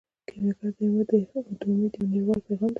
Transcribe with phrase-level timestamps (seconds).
[0.27, 1.11] کیمیاګر د امید
[1.93, 2.67] یو نړیوال پیغام دی.